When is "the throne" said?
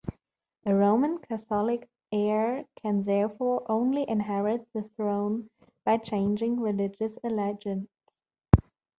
4.73-5.51